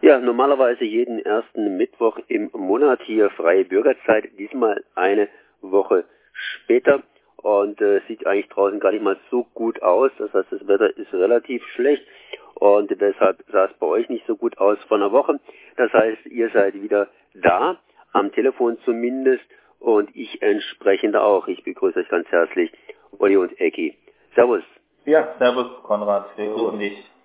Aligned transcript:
Ja, 0.00 0.20
normalerweise 0.20 0.84
jeden 0.84 1.18
ersten 1.18 1.76
Mittwoch 1.76 2.18
im 2.28 2.50
Monat 2.52 3.00
hier 3.02 3.30
freie 3.30 3.64
Bürgerzeit, 3.64 4.30
diesmal 4.38 4.84
eine 4.94 5.28
Woche 5.60 6.04
später 6.32 7.02
und 7.36 7.80
äh, 7.80 8.00
sieht 8.06 8.24
eigentlich 8.24 8.48
draußen 8.48 8.78
gar 8.78 8.92
nicht 8.92 9.02
mal 9.02 9.18
so 9.28 9.44
gut 9.54 9.82
aus. 9.82 10.12
Das 10.18 10.32
heißt, 10.32 10.52
das 10.52 10.68
Wetter 10.68 10.96
ist 10.96 11.12
relativ 11.12 11.66
schlecht 11.74 12.04
und 12.54 12.88
deshalb 13.00 13.44
sah 13.50 13.64
es 13.64 13.72
bei 13.80 13.86
euch 13.86 14.08
nicht 14.08 14.24
so 14.28 14.36
gut 14.36 14.56
aus 14.58 14.78
vor 14.86 14.98
einer 14.98 15.10
Woche. 15.10 15.40
Das 15.76 15.92
heißt, 15.92 16.26
ihr 16.26 16.50
seid 16.50 16.74
wieder 16.74 17.08
da, 17.34 17.76
am 18.12 18.30
Telefon 18.30 18.78
zumindest 18.84 19.44
und 19.80 20.14
ich 20.14 20.40
entsprechend 20.42 21.16
auch. 21.16 21.48
Ich 21.48 21.64
begrüße 21.64 21.98
euch 21.98 22.08
ganz 22.08 22.28
herzlich, 22.28 22.70
Olli 23.18 23.36
und 23.36 23.58
Ecki. 23.60 23.96
Servus. 24.36 24.62
Ja, 25.06 25.34
servus 25.38 25.82
Konrad, 25.82 26.36
wir 26.36 26.46
grüßen 26.52 26.78
dich. 26.78 27.17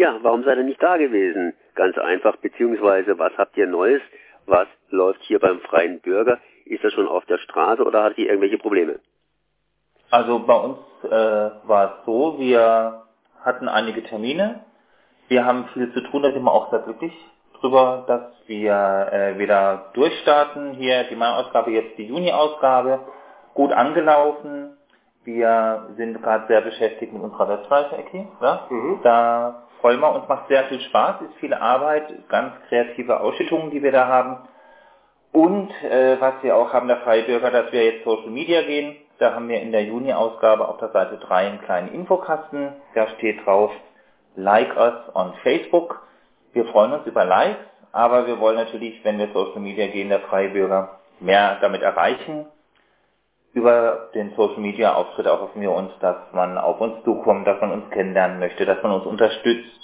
Ja, 0.00 0.18
warum 0.22 0.44
seid 0.44 0.56
ihr 0.56 0.64
nicht 0.64 0.82
da 0.82 0.96
gewesen? 0.96 1.52
Ganz 1.74 1.98
einfach, 1.98 2.34
beziehungsweise 2.36 3.18
was 3.18 3.36
habt 3.36 3.54
ihr 3.58 3.66
Neues? 3.66 4.00
Was 4.46 4.66
läuft 4.88 5.20
hier 5.24 5.38
beim 5.38 5.60
Freien 5.60 6.00
Bürger? 6.00 6.38
Ist 6.64 6.82
das 6.82 6.94
schon 6.94 7.06
auf 7.06 7.26
der 7.26 7.36
Straße 7.36 7.84
oder 7.84 8.04
hat 8.04 8.16
ihr 8.16 8.28
irgendwelche 8.28 8.56
Probleme? 8.56 9.00
Also 10.10 10.38
bei 10.38 10.54
uns 10.54 10.78
äh, 11.04 11.10
war 11.68 11.84
es 11.84 12.06
so, 12.06 12.38
wir 12.38 13.02
hatten 13.44 13.68
einige 13.68 14.02
Termine. 14.02 14.64
Wir 15.28 15.44
haben 15.44 15.66
viel 15.74 15.92
zu 15.92 16.00
tun, 16.00 16.22
da 16.22 16.32
sind 16.32 16.44
wir 16.44 16.50
auch 16.50 16.70
sehr 16.70 16.80
glücklich 16.80 17.12
drüber, 17.60 18.04
dass 18.06 18.22
wir 18.46 18.72
äh, 19.12 19.38
wieder 19.38 19.90
durchstarten. 19.92 20.72
Hier 20.76 21.04
die 21.10 21.16
Mai-Ausgabe, 21.16 21.72
jetzt 21.72 21.98
die 21.98 22.06
Juni-Ausgabe. 22.06 23.00
Gut 23.52 23.70
angelaufen. 23.70 24.78
Wir 25.24 25.88
sind 25.98 26.22
gerade 26.22 26.46
sehr 26.46 26.62
beschäftigt 26.62 27.12
mit 27.12 27.22
unserer 27.22 27.50
Webseite, 27.50 27.98
Ecki. 27.98 28.26
Ja? 28.40 28.66
Mhm. 28.70 29.00
Da 29.02 29.66
wir 29.82 30.14
uns, 30.14 30.28
macht 30.28 30.48
sehr 30.48 30.64
viel 30.64 30.80
Spaß, 30.80 31.22
ist 31.22 31.34
viel 31.40 31.54
Arbeit, 31.54 32.28
ganz 32.28 32.54
kreative 32.68 33.20
Ausschüttungen, 33.20 33.70
die 33.70 33.82
wir 33.82 33.92
da 33.92 34.06
haben. 34.06 34.48
Und 35.32 35.70
äh, 35.84 36.20
was 36.20 36.34
wir 36.42 36.56
auch 36.56 36.72
haben, 36.72 36.88
der 36.88 36.98
Freibürger, 36.98 37.50
dass 37.50 37.72
wir 37.72 37.84
jetzt 37.84 38.04
Social 38.04 38.30
Media 38.30 38.62
gehen. 38.62 38.96
Da 39.18 39.34
haben 39.34 39.48
wir 39.48 39.60
in 39.60 39.70
der 39.70 39.84
Juni-Ausgabe 39.84 40.66
auf 40.66 40.78
der 40.78 40.90
Seite 40.90 41.18
3 41.18 41.46
einen 41.46 41.60
kleinen 41.60 41.92
Infokasten. 41.92 42.72
Da 42.94 43.08
steht 43.10 43.44
drauf, 43.44 43.70
like 44.34 44.76
us 44.76 44.94
on 45.14 45.34
Facebook. 45.42 46.02
Wir 46.52 46.64
freuen 46.66 46.92
uns 46.92 47.06
über 47.06 47.24
Likes, 47.24 47.64
aber 47.92 48.26
wir 48.26 48.40
wollen 48.40 48.56
natürlich, 48.56 49.04
wenn 49.04 49.18
wir 49.18 49.28
Social 49.32 49.60
Media 49.60 49.86
gehen, 49.86 50.08
der 50.08 50.20
Freibürger, 50.20 50.98
mehr 51.20 51.58
damit 51.60 51.82
erreichen. 51.82 52.46
Über 53.52 54.10
den 54.14 54.34
Social 54.36 54.60
Media 54.60 54.94
Auftritt 54.94 55.26
hoffen 55.26 55.60
wir 55.60 55.72
uns, 55.72 55.90
dass 56.00 56.16
man 56.32 56.56
auf 56.58 56.80
uns 56.80 57.02
zukommt, 57.04 57.46
dass 57.46 57.60
man 57.60 57.72
uns 57.72 57.90
kennenlernen 57.90 58.38
möchte, 58.38 58.64
dass 58.64 58.82
man 58.82 58.92
uns 58.92 59.06
unterstützt 59.06 59.80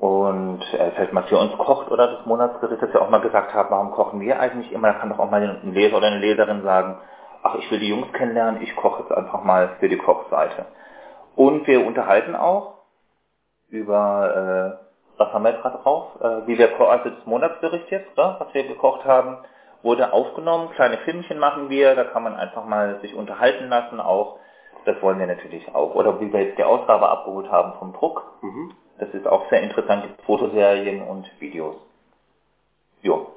und 0.00 0.62
äh, 0.74 0.90
vielleicht 0.92 1.12
mal 1.12 1.24
für 1.24 1.38
uns 1.38 1.56
kocht 1.58 1.90
oder 1.90 2.08
das 2.08 2.26
Monatsgericht, 2.26 2.82
das 2.82 2.92
wir 2.92 3.02
auch 3.02 3.10
mal 3.10 3.20
gesagt 3.20 3.54
haben, 3.54 3.70
warum 3.70 3.90
kochen 3.92 4.20
wir 4.20 4.40
eigentlich 4.40 4.72
immer? 4.72 4.88
Da 4.92 4.98
kann 4.98 5.10
doch 5.10 5.18
auch 5.18 5.30
mal 5.30 5.42
ein 5.42 5.72
Leser 5.72 5.96
oder 5.96 6.08
eine 6.08 6.18
Leserin 6.18 6.62
sagen, 6.62 6.98
ach, 7.42 7.56
ich 7.56 7.70
will 7.70 7.80
die 7.80 7.88
Jungs 7.88 8.12
kennenlernen, 8.12 8.62
ich 8.62 8.74
koche 8.76 9.02
jetzt 9.02 9.12
einfach 9.12 9.44
mal 9.44 9.76
für 9.80 9.88
die 9.88 9.98
Kochseite. 9.98 10.66
Und 11.36 11.66
wir 11.66 11.86
unterhalten 11.86 12.34
auch 12.34 12.74
über, 13.68 14.78
äh, 14.78 15.18
was 15.18 15.32
haben 15.32 15.44
wir 15.44 15.52
gerade 15.52 15.78
drauf, 15.78 16.08
äh, 16.20 16.46
wie 16.46 16.58
wir, 16.58 16.80
also 16.80 17.10
das 17.10 17.26
Monatsgericht 17.26 17.90
jetzt, 17.90 18.16
ne, 18.16 18.36
was 18.38 18.52
wir 18.54 18.66
gekocht 18.66 19.04
haben, 19.04 19.38
wurde 19.84 20.12
aufgenommen, 20.12 20.70
kleine 20.74 20.98
Filmchen 20.98 21.38
machen 21.38 21.70
wir, 21.70 21.94
da 21.94 22.04
kann 22.04 22.22
man 22.22 22.34
einfach 22.34 22.64
mal 22.64 23.00
sich 23.00 23.14
unterhalten 23.14 23.68
lassen, 23.68 24.00
auch, 24.00 24.40
das 24.86 25.00
wollen 25.02 25.18
wir 25.18 25.26
natürlich 25.26 25.72
auch. 25.74 25.94
Oder 25.94 26.20
wie 26.20 26.32
wir 26.32 26.42
jetzt 26.42 26.58
die 26.58 26.64
Ausgabe 26.64 27.08
abgeholt 27.08 27.50
haben 27.50 27.78
vom 27.78 27.92
Druck, 27.92 28.24
mhm. 28.42 28.72
das 28.98 29.10
ist 29.10 29.26
auch 29.26 29.48
sehr 29.50 29.62
interessant, 29.62 30.06
Fotoserien 30.24 31.02
und 31.02 31.30
Videos. 31.38 31.76
Jo. 33.02 33.30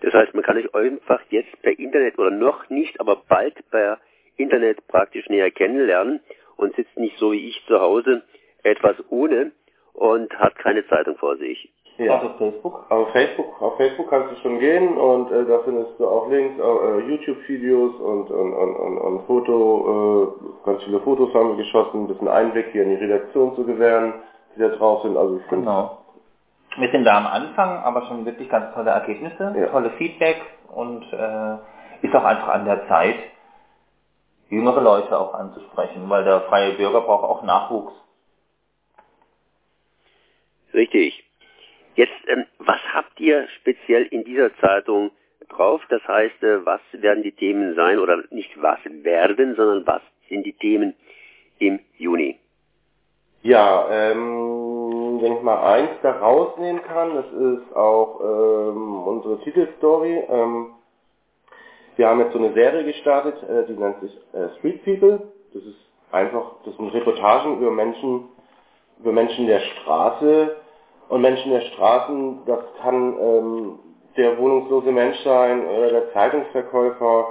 Das 0.00 0.12
heißt, 0.14 0.34
man 0.34 0.42
kann 0.42 0.56
euch 0.56 0.74
einfach 0.74 1.20
jetzt 1.30 1.60
per 1.62 1.78
Internet 1.78 2.18
oder 2.18 2.30
noch 2.30 2.68
nicht, 2.70 2.98
aber 3.00 3.16
bald 3.28 3.54
per 3.70 3.98
Internet 4.36 4.86
praktisch 4.88 5.28
näher 5.28 5.50
kennenlernen 5.50 6.20
und 6.56 6.74
sitzt 6.76 6.96
nicht 6.96 7.18
so 7.18 7.32
wie 7.32 7.48
ich 7.48 7.62
zu 7.66 7.80
Hause 7.80 8.22
etwas 8.62 8.96
ohne 9.10 9.52
und 9.92 10.32
hat 10.38 10.56
keine 10.56 10.86
Zeitung 10.88 11.16
vor 11.16 11.36
sich. 11.36 11.70
Ja. 11.98 12.20
auf 12.20 12.36
Facebook? 12.36 12.84
Auf 12.90 13.08
Facebook, 13.12 13.62
auf 13.62 13.76
Facebook 13.76 14.10
kannst 14.10 14.32
du 14.32 14.36
schon 14.42 14.58
gehen 14.58 14.98
und 14.98 15.30
äh, 15.30 15.46
da 15.46 15.60
findest 15.64 15.98
du 15.98 16.06
auch 16.06 16.28
Links, 16.28 16.58
äh, 16.58 16.98
YouTube-Videos 17.08 17.94
und, 17.96 18.30
und, 18.30 18.52
und, 18.52 18.76
und, 18.76 18.98
und 18.98 19.26
Foto, 19.26 20.34
äh, 20.64 20.66
ganz 20.66 20.82
viele 20.84 21.00
Fotos 21.00 21.32
haben 21.32 21.50
wir 21.50 21.56
geschossen, 21.56 22.04
ein 22.04 22.06
bisschen 22.08 22.28
Einblick 22.28 22.66
hier 22.72 22.82
in 22.82 22.90
die 22.90 22.96
Redaktion 22.96 23.54
zu 23.56 23.64
gewähren, 23.64 24.14
die 24.54 24.60
da 24.60 24.68
drauf 24.68 25.02
sind. 25.02 25.16
Also 25.16 25.38
ich 25.38 25.48
genau. 25.48 25.98
Wir 26.76 26.90
sind 26.90 27.04
da 27.04 27.16
am 27.16 27.26
Anfang, 27.26 27.78
aber 27.82 28.02
schon 28.06 28.26
wirklich 28.26 28.50
ganz 28.50 28.74
tolle 28.74 28.90
Ergebnisse, 28.90 29.54
ja. 29.58 29.66
tolle 29.68 29.90
Feedback 29.92 30.42
und 30.74 31.02
äh, 31.12 32.06
ist 32.06 32.14
auch 32.14 32.24
einfach 32.24 32.48
an 32.48 32.66
der 32.66 32.86
Zeit, 32.88 33.16
jüngere 34.50 34.82
Leute 34.82 35.18
auch 35.18 35.32
anzusprechen, 35.32 36.08
weil 36.08 36.24
der 36.24 36.42
freie 36.42 36.74
Bürger 36.74 37.00
braucht 37.00 37.24
auch 37.24 37.42
Nachwuchs. 37.42 37.94
Richtig. 40.74 41.25
Jetzt, 41.96 42.12
ähm, 42.28 42.44
was 42.58 42.80
habt 42.92 43.18
ihr 43.20 43.48
speziell 43.60 44.04
in 44.04 44.24
dieser 44.24 44.54
Zeitung 44.58 45.10
drauf? 45.48 45.80
Das 45.88 46.06
heißt, 46.06 46.42
äh, 46.42 46.64
was 46.64 46.80
werden 46.92 47.22
die 47.22 47.32
Themen 47.32 47.74
sein 47.74 47.98
oder 47.98 48.22
nicht 48.30 48.50
was 48.60 48.78
werden, 48.84 49.56
sondern 49.56 49.86
was 49.86 50.02
sind 50.28 50.44
die 50.44 50.52
Themen 50.52 50.94
im 51.58 51.80
Juni? 51.96 52.38
Ja, 53.42 53.88
ähm, 53.90 55.20
wenn 55.22 55.36
ich 55.36 55.42
mal 55.42 55.72
eins 55.72 55.90
da 56.02 56.12
rausnehmen 56.12 56.82
kann, 56.82 57.14
das 57.14 57.26
ist 57.32 57.76
auch 57.76 58.20
ähm, 58.20 59.02
unsere 59.06 59.40
Titelstory. 59.40 60.24
Ähm, 60.28 60.72
wir 61.96 62.08
haben 62.08 62.20
jetzt 62.20 62.32
so 62.32 62.38
eine 62.38 62.52
Serie 62.52 62.84
gestartet, 62.84 63.42
äh, 63.48 63.64
die 63.66 63.72
nennt 63.72 64.00
sich 64.00 64.12
äh, 64.34 64.48
Street 64.58 64.84
People. 64.84 65.32
Das 65.54 65.62
ist 65.62 65.78
einfach, 66.12 66.56
das 66.66 66.76
sind 66.76 66.92
Reportagen 66.92 67.58
über 67.58 67.70
Menschen, 67.70 68.28
über 68.98 69.12
Menschen 69.12 69.46
der 69.46 69.60
Straße, 69.60 70.56
und 71.08 71.20
Menschen 71.20 71.52
der 71.52 71.60
Straßen, 71.62 72.40
das 72.46 72.60
kann 72.82 73.16
ähm, 73.20 73.78
der 74.16 74.38
wohnungslose 74.38 74.90
Mensch 74.90 75.18
sein 75.24 75.66
oder 75.66 75.90
der 75.90 76.12
Zeitungsverkäufer, 76.12 77.28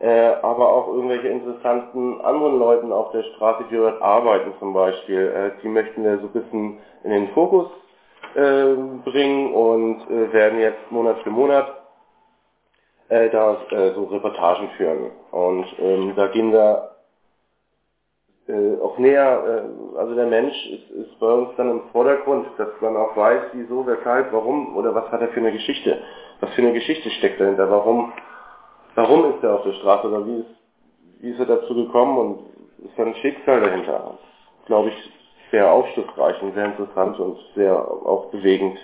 äh, 0.00 0.34
aber 0.42 0.68
auch 0.68 0.88
irgendwelche 0.88 1.28
interessanten 1.28 2.20
anderen 2.20 2.58
Leuten 2.58 2.92
auf 2.92 3.10
der 3.12 3.24
Straße, 3.24 3.64
die 3.70 3.76
dort 3.76 4.00
arbeiten 4.00 4.52
zum 4.60 4.72
Beispiel. 4.72 5.28
Äh, 5.28 5.62
die 5.62 5.68
möchten 5.68 6.04
wir 6.04 6.18
so 6.18 6.26
ein 6.26 6.32
bisschen 6.32 6.78
in 7.04 7.10
den 7.10 7.28
Fokus 7.30 7.68
äh, 8.34 8.74
bringen 9.04 9.52
und 9.52 10.02
äh, 10.10 10.32
werden 10.32 10.60
jetzt 10.60 10.90
Monat 10.90 11.18
für 11.22 11.30
Monat 11.30 11.74
äh, 13.08 13.30
da 13.30 13.56
äh, 13.70 13.94
so 13.94 14.04
Reportagen 14.04 14.68
führen. 14.76 15.10
Und 15.32 15.66
ähm, 15.78 16.12
da 16.14 16.28
gehen 16.28 16.52
wir 16.52 16.90
äh, 18.48 18.80
auch 18.80 18.98
näher, 18.98 19.44
äh, 19.94 19.98
also 19.98 20.14
der 20.14 20.26
Mensch 20.26 20.56
ist, 20.66 20.90
ist 20.90 21.18
bei 21.20 21.30
uns 21.30 21.50
dann 21.56 21.70
im 21.70 21.82
Vordergrund, 21.92 22.46
dass 22.56 22.68
man 22.80 22.96
auch 22.96 23.16
weiß, 23.16 23.42
wieso, 23.52 23.86
weshalb, 23.86 24.32
warum 24.32 24.76
oder 24.76 24.94
was 24.94 25.10
hat 25.12 25.20
er 25.20 25.28
für 25.28 25.40
eine 25.40 25.52
Geschichte, 25.52 26.02
was 26.40 26.50
für 26.54 26.62
eine 26.62 26.72
Geschichte 26.72 27.10
steckt 27.10 27.40
dahinter, 27.40 27.70
warum, 27.70 28.12
warum 28.94 29.34
ist 29.34 29.44
er 29.44 29.54
auf 29.54 29.64
der 29.64 29.74
Straße 29.74 30.08
oder 30.08 30.26
wie 30.26 30.40
ist, 30.40 30.56
wie 31.20 31.30
ist 31.30 31.40
er 31.40 31.46
dazu 31.46 31.74
gekommen 31.74 32.18
und 32.18 32.86
ist 32.86 32.98
da 32.98 33.04
ein 33.04 33.14
Schicksal 33.16 33.60
dahinter. 33.60 34.18
Glaube 34.66 34.88
ich, 34.90 35.12
sehr 35.50 35.70
aufschlussreich 35.70 36.40
und 36.42 36.54
sehr 36.54 36.66
interessant 36.66 37.18
und 37.18 37.38
sehr 37.54 37.76
auch 37.76 38.26
bewegend. 38.30 38.78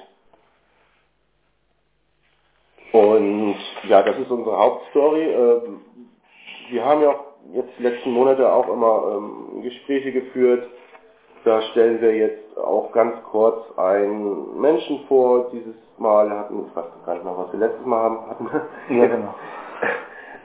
Und 2.93 3.57
ja, 3.89 4.03
das 4.03 4.19
ist 4.19 4.31
unsere 4.31 4.57
Hauptstory. 4.57 5.23
Äh, 5.23 5.61
wir 6.71 6.85
haben 6.85 7.03
ja 7.03 7.11
auch 7.11 7.34
jetzt 7.53 7.71
die 7.79 7.83
letzten 7.83 8.13
Monate 8.13 8.53
auch 8.53 8.69
immer 8.69 9.17
ähm, 9.17 9.63
Gespräche 9.63 10.13
geführt. 10.13 10.69
Da 11.45 11.61
stellen 11.73 12.01
wir 12.01 12.17
jetzt 12.17 12.59
auch 12.59 12.91
ganz 12.93 13.15
kurz 13.31 13.59
einen 13.77 14.61
Menschen 14.61 15.01
vor. 15.09 15.51
Dieses 15.53 15.75
Mal 15.99 16.31
hatten, 16.31 16.67
ich 16.69 16.77
weiß 16.77 16.85
gar 17.05 17.15
nicht 17.15 17.25
mehr, 17.25 17.37
was 17.37 17.53
wir 17.53 17.61
letztes 17.61 17.87
Mal 17.87 18.03
haben, 18.03 18.19
hatten. 18.29 18.51
Ja, 18.91 19.07
genau. 19.07 19.35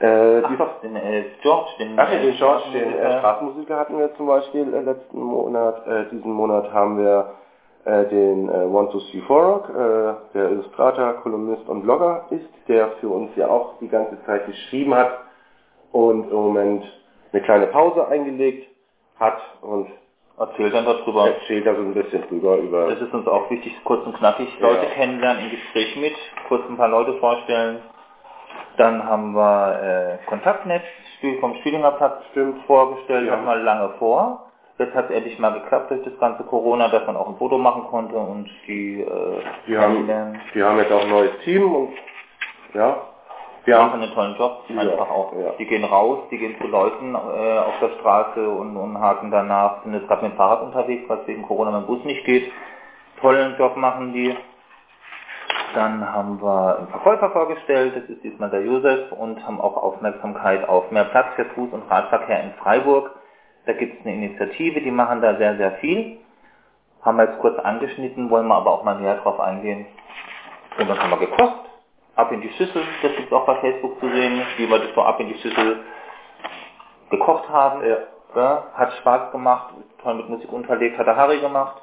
äh, 0.00 0.42
Ach, 0.44 0.58
doch, 0.58 0.80
den 0.80 0.96
äh, 0.96 1.24
George, 1.42 1.70
den, 1.78 1.98
Ach, 1.98 2.10
den 2.10 2.34
George, 2.36 2.64
den 2.72 2.92
äh, 2.98 3.18
Straßenmusiker 3.18 3.76
hatten 3.76 3.98
wir 3.98 4.14
zum 4.14 4.26
Beispiel 4.26 4.72
äh, 4.74 4.80
letzten 4.80 5.20
Monat. 5.20 5.86
Äh, 5.86 6.04
diesen 6.10 6.32
Monat 6.32 6.72
haben 6.72 6.98
wir 6.98 7.32
äh, 7.86 8.04
den 8.06 8.48
äh, 8.48 8.66
One 8.66 8.90
to 8.90 8.98
See 8.98 9.22
Forrock, 9.22 9.70
äh, 9.70 10.14
der 10.34 10.50
Illustrator, 10.50 11.14
Kolumnist 11.14 11.66
und 11.68 11.82
Blogger 11.82 12.26
ist, 12.30 12.48
der 12.68 12.88
für 13.00 13.08
uns 13.08 13.30
ja 13.36 13.48
auch 13.48 13.78
die 13.80 13.88
ganze 13.88 14.22
Zeit 14.26 14.46
geschrieben 14.46 14.94
hat 14.94 15.29
und 15.92 16.30
im 16.30 16.36
Moment 16.36 16.84
eine 17.32 17.42
kleine 17.42 17.66
Pause 17.68 18.06
eingelegt 18.08 18.68
hat 19.18 19.40
und 19.62 19.88
erzählt 20.38 20.74
dann 20.74 20.84
darüber. 20.84 21.28
Erzählt 21.28 21.66
da 21.66 21.74
so 21.74 21.82
ein 21.82 21.94
bisschen 21.94 22.26
drüber 22.28 22.56
über. 22.56 22.90
Das 22.90 23.00
ist 23.00 23.12
uns 23.12 23.26
auch 23.28 23.50
wichtig, 23.50 23.76
kurz 23.84 24.04
und 24.06 24.16
knackig 24.16 24.48
Leute 24.60 24.86
ja. 24.86 24.90
kennenlernen, 24.90 25.44
im 25.44 25.50
Gespräch 25.50 25.96
mit, 25.96 26.14
kurz 26.48 26.62
ein 26.68 26.76
paar 26.76 26.88
Leute 26.88 27.14
vorstellen. 27.14 27.80
Dann 28.76 29.04
haben 29.04 29.34
wir 29.34 30.20
äh, 30.22 30.26
Kontaktnetz 30.26 30.84
vom 31.40 31.54
Stühlinger 31.56 31.90
Platz 31.92 32.24
stimmt 32.30 32.64
vorgestellt, 32.66 33.26
ja. 33.26 33.36
nochmal 33.36 33.60
lange 33.62 33.90
vor. 33.98 34.46
Jetzt 34.78 34.94
hat 34.94 35.10
es 35.10 35.16
endlich 35.16 35.38
mal 35.38 35.50
geklappt 35.50 35.90
durch 35.90 36.02
das 36.04 36.18
ganze 36.18 36.42
Corona, 36.44 36.88
dass 36.88 37.06
man 37.06 37.14
auch 37.14 37.28
ein 37.28 37.36
Foto 37.36 37.58
machen 37.58 37.84
konnte 37.90 38.16
und 38.16 38.48
die, 38.66 39.02
äh, 39.02 39.42
die 39.66 39.76
haben, 39.76 40.08
die 40.54 40.62
haben 40.62 40.78
jetzt 40.78 40.90
auch 40.90 41.02
ein 41.02 41.10
neues 41.10 41.38
Team 41.44 41.70
und 41.70 41.92
ja, 42.72 43.09
wir 43.64 43.78
machen 43.78 44.02
einen 44.02 44.14
tollen 44.14 44.36
Job, 44.36 44.62
einfach 44.68 44.84
ja, 44.84 45.14
auch. 45.14 45.32
Ja. 45.34 45.52
Die 45.58 45.66
gehen 45.66 45.84
raus, 45.84 46.20
die 46.30 46.38
gehen 46.38 46.56
zu 46.60 46.66
Leuten 46.66 47.14
äh, 47.14 47.18
auf 47.58 47.74
der 47.80 47.90
Straße 48.00 48.48
und, 48.48 48.76
und 48.76 48.98
haken 48.98 49.30
danach, 49.30 49.82
sind 49.82 49.94
jetzt 49.94 50.08
gerade 50.08 50.24
mit 50.24 50.32
dem 50.32 50.36
Fahrrad 50.36 50.62
unterwegs, 50.62 51.04
was 51.08 51.26
wegen 51.26 51.42
Corona 51.42 51.70
mit 51.72 51.82
dem 51.82 51.86
Bus 51.86 52.04
nicht 52.04 52.24
geht. 52.24 52.50
Tollen 53.20 53.56
Job 53.58 53.76
machen 53.76 54.12
die. 54.12 54.34
Dann 55.74 56.12
haben 56.12 56.42
wir 56.42 56.78
einen 56.78 56.88
Verkäufer 56.88 57.30
vorgestellt, 57.30 57.94
das 57.94 58.04
ist 58.04 58.24
diesmal 58.24 58.50
der 58.50 58.62
Josef, 58.62 59.12
und 59.12 59.46
haben 59.46 59.60
auch 59.60 59.76
Aufmerksamkeit 59.76 60.68
auf 60.68 60.90
mehr 60.90 61.04
Platz 61.04 61.28
für 61.36 61.42
Fuß- 61.42 61.70
und 61.70 61.88
Radverkehr 61.88 62.42
in 62.42 62.52
Freiburg. 62.54 63.12
Da 63.66 63.74
gibt 63.74 64.00
es 64.00 64.06
eine 64.06 64.14
Initiative, 64.16 64.80
die 64.80 64.90
machen 64.90 65.20
da 65.20 65.36
sehr, 65.36 65.56
sehr 65.58 65.72
viel. 65.72 66.18
Haben 67.02 67.18
wir 67.18 67.26
jetzt 67.26 67.38
kurz 67.38 67.58
angeschnitten, 67.58 68.30
wollen 68.30 68.48
wir 68.48 68.56
aber 68.56 68.72
auch 68.72 68.84
mal 68.84 68.98
näher 68.98 69.16
drauf 69.16 69.38
eingehen. 69.38 69.86
Und 70.78 70.88
dann 70.88 70.98
haben 70.98 71.10
wir 71.10 71.18
gekocht, 71.18 71.69
ab 72.20 72.32
in 72.32 72.40
die 72.40 72.50
Schüssel, 72.50 72.82
das 73.02 73.12
gibt 73.16 73.26
es 73.26 73.32
auch 73.32 73.46
bei 73.46 73.56
Facebook 73.56 73.98
zu 74.00 74.08
sehen, 74.08 74.42
wie 74.56 74.68
wir 74.68 74.78
das 74.78 74.94
so 74.94 75.02
ab 75.02 75.18
in 75.20 75.28
die 75.28 75.38
Schüssel 75.38 75.80
gekocht 77.10 77.48
haben. 77.48 77.84
Ja. 77.88 77.96
Ja, 78.36 78.62
hat 78.74 78.92
Spaß 79.00 79.32
gemacht, 79.32 79.74
toll 80.04 80.14
mit 80.14 80.28
Musik 80.28 80.52
unterlegt, 80.52 80.96
hat 80.96 81.08
der 81.08 81.16
Harry 81.16 81.40
gemacht. 81.40 81.82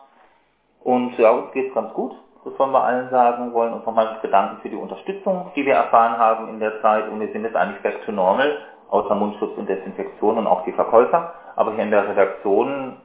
Und 0.82 1.18
ja, 1.18 1.32
uns 1.32 1.52
geht's 1.52 1.74
ganz 1.74 1.94
gut 1.94 2.16
das 2.48 2.58
wollen 2.60 2.72
wir 2.72 2.84
allen 2.84 3.10
sagen, 3.10 3.54
wollen 3.54 3.74
uns 3.74 3.86
nochmal 3.86 4.20
bedanken 4.22 4.62
für 4.62 4.70
die 4.70 4.76
Unterstützung, 4.76 5.52
die 5.56 5.66
wir 5.66 5.74
erfahren 5.74 6.18
haben 6.18 6.48
in 6.50 6.60
der 6.60 6.82
Zeit 6.82 7.10
und 7.10 7.20
wir 7.20 7.32
sind 7.32 7.44
jetzt 7.44 7.56
eigentlich 7.56 7.82
back 7.82 8.06
to 8.06 8.12
normal, 8.12 8.60
außer 8.90 9.16
Mundschutz 9.16 9.58
und 9.58 9.68
Desinfektion 9.68 10.38
und 10.38 10.48
auch 10.48 10.64
die 10.64 10.72
Verkäufer, 10.72 11.34
aber 11.56 11.74
hier 11.74 11.84
in 11.84 11.92
der 11.92 12.08
Redaktion 12.08 12.98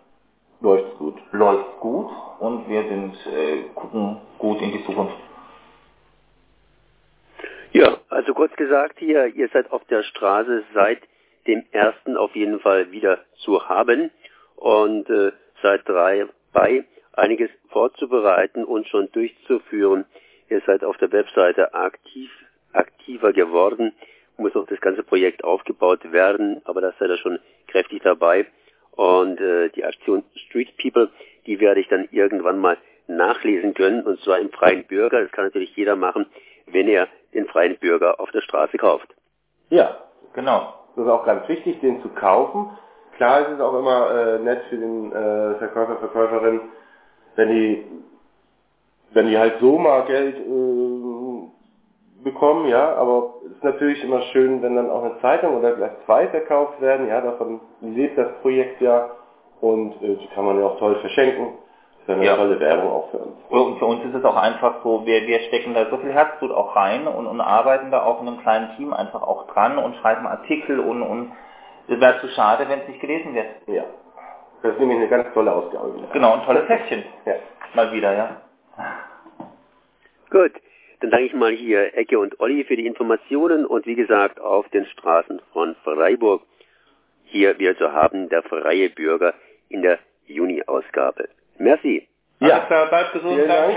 läuft's 0.61 0.97
gut. 0.99 1.17
Läuft's 1.33 1.81
gut 1.81 2.09
und 2.39 2.69
wir 2.69 2.85
sind, 2.85 3.15
äh, 3.27 3.63
gucken 3.75 4.19
gut 4.39 4.61
in 4.61 4.73
die 4.73 4.85
Zukunft. 4.85 5.17
Ja, 7.73 7.99
also 8.11 8.35
kurz 8.35 8.55
gesagt 8.57 8.99
hier, 8.99 9.27
ihr 9.27 9.49
seid 9.49 9.73
auf 9.73 9.83
der 9.87 10.03
Straße 10.03 10.63
seit 10.75 11.01
dem 11.47 11.65
ersten 11.73 12.17
auf 12.19 12.37
jeden 12.37 12.61
Fall 12.61 12.93
wieder 12.93 13.21
zu 13.37 13.67
haben 13.67 14.11
und 14.57 15.09
äh, 15.09 15.33
seid 15.63 15.89
drei 15.89 16.27
bei 16.53 16.85
einiges 17.15 17.51
vorzubereiten 17.71 18.65
und 18.65 18.87
schon 18.89 19.11
durchzuführen. 19.13 20.05
Ihr 20.51 20.61
seid 20.67 20.85
auf 20.85 20.99
der 20.99 21.13
Webseite 21.13 21.73
aktiv, 21.73 22.31
aktiver 22.75 23.33
geworden, 23.33 23.93
muss 24.37 24.55
auch 24.55 24.67
das 24.67 24.81
ganze 24.81 25.03
Projekt 25.03 25.43
aufgebaut 25.43 26.13
werden, 26.13 26.61
aber 26.65 26.83
da 26.83 26.93
seid 26.99 27.09
ihr 27.09 27.17
schon 27.17 27.39
kräftig 27.69 28.03
dabei. 28.03 28.47
Und 28.91 29.41
äh, 29.41 29.71
die 29.71 29.85
Aktion 29.85 30.25
Street 30.47 30.77
People, 30.77 31.09
die 31.47 31.59
werde 31.59 31.81
ich 31.81 31.89
dann 31.89 32.07
irgendwann 32.11 32.59
mal 32.59 32.77
nachlesen 33.07 33.73
können, 33.73 34.03
und 34.03 34.21
zwar 34.21 34.39
im 34.39 34.51
freien 34.51 34.85
Bürger. 34.85 35.23
Das 35.23 35.33
kann 35.33 35.47
natürlich 35.47 35.75
jeder 35.75 35.97
machen, 35.97 36.27
wenn 36.67 36.89
er 36.89 37.09
den 37.35 37.47
freien 37.47 37.79
Bürger 37.79 38.21
auf 38.21 38.31
der 38.31 38.41
Straße 38.43 38.77
kauft. 38.77 39.09
Ja, 39.71 39.97
genau. 40.35 40.75
Das 40.95 41.05
ist 41.07 41.11
auch 41.11 41.25
ganz 41.25 41.49
wichtig, 41.49 41.81
den 41.81 42.03
zu 42.03 42.09
kaufen. 42.11 42.71
Klar 43.17 43.41
ist 43.41 43.55
es 43.55 43.61
auch 43.61 43.79
immer 43.79 44.11
äh, 44.11 44.39
nett 44.39 44.63
für 44.69 44.77
den 44.77 45.13
äh, 45.13 45.55
Verkäufer, 45.57 45.97
Verkäuferin, 45.97 46.61
wenn 47.37 47.49
die, 47.49 47.87
wenn 49.13 49.27
die 49.29 49.39
halt 49.39 49.59
so 49.61 49.79
mal 49.79 50.05
Geld 50.05 50.37
äh, 50.37 52.23
bekommen, 52.25 52.69
ja, 52.69 52.95
aber 52.95 53.35
es 53.47 53.53
ist 53.53 53.65
natürlich 53.65 54.03
immer 54.05 54.23
schön, 54.33 54.63
wenn 54.63 54.77
dann 54.77 54.91
auch 54.91 55.05
eine 55.05 55.21
Zeitung 55.21 55.59
oder 55.59 55.75
vielleicht 55.75 56.05
zwei 56.05 56.29
verkauft 56.29 56.81
werden, 56.81 57.09
ja, 57.09 57.21
davon 57.21 57.61
lebt 57.81 58.17
das 58.19 58.33
Projekt 58.43 58.81
ja 58.81 59.11
und 59.61 59.95
äh, 60.03 60.17
die 60.17 60.29
kann 60.35 60.45
man 60.45 60.59
ja 60.59 60.67
auch 60.67 60.79
toll 60.79 60.97
verschenken. 60.97 61.59
Das 62.07 62.17
ist 62.17 62.21
eine 62.21 62.27
ja. 62.27 62.37
tolle 62.37 62.59
Werbung 62.59 62.91
auch 62.91 63.11
für 63.11 63.19
uns. 63.19 63.37
Und 63.49 63.79
für 63.79 63.87
uns 63.87 64.05
ist 64.05 64.15
es 64.15 64.25
auch 64.25 64.37
einfach 64.37 64.83
so, 64.83 65.07
wir, 65.07 65.27
wir 65.27 65.39
stecken 65.41 65.75
da 65.75 65.89
so 65.89 65.99
viel 65.99 66.13
Herzblut 66.13 66.51
auch 66.51 66.75
rein 66.75 67.07
und, 67.07 67.27
und 67.27 67.41
arbeiten 67.41 67.91
da 67.91 68.03
auch 68.03 68.21
in 68.21 68.29
einem 68.29 68.41
kleinen 68.41 68.77
Team 68.77 68.93
einfach 68.93 69.23
auch 69.23 69.47
dran 69.53 69.79
und 69.79 69.95
schreiben 69.97 70.27
Artikel 70.27 70.81
und, 70.81 71.03
und 71.03 71.33
es 71.89 72.01
wäre 72.01 72.21
zu 72.21 72.29
schade, 72.29 72.69
wenn 72.69 72.81
es 72.81 72.89
nicht 72.89 73.01
gelesen 73.01 73.35
wird. 73.35 73.47
Ja. 73.67 73.85
Das 74.63 74.73
ist 74.73 74.81
nämlich 74.81 74.99
eine 74.99 75.09
ganz 75.09 75.33
tolle 75.35 75.53
Ausgabe. 75.53 75.95
Genau, 76.13 76.35
ein 76.35 76.45
tolles 76.45 76.69
Häppchen. 76.69 77.05
Ja. 77.25 77.35
Mal 77.75 77.93
wieder, 77.93 78.15
ja. 78.15 78.37
Gut, 80.31 80.53
dann 81.01 81.11
danke 81.11 81.27
ich 81.27 81.35
mal 81.35 81.53
hier 81.53 81.97
Ecke 81.97 82.19
und 82.19 82.41
Olli 82.41 82.65
für 82.65 82.77
die 82.77 82.87
Informationen 82.87 83.67
und 83.67 83.87
wie 83.87 83.97
gesagt 83.97 84.41
auf 84.41 84.69
den 84.71 84.87
Straßen 84.87 85.41
von 85.53 85.77
Freiburg 85.85 86.43
hier 87.25 87.59
wir 87.59 87.77
zu 87.77 87.93
haben 87.93 88.29
der 88.29 88.43
freie 88.43 88.91
Bürger 88.91 89.35
in 89.69 89.83
der 89.83 89.99
Juni-Ausgabe. 90.27 91.29
Merci. 91.59 92.09
Ja, 92.41 92.55
Alles 92.57 92.67
klar, 92.67 92.89
bleibt 92.89 93.13
gesund, 93.13 93.49
danke. 93.49 93.77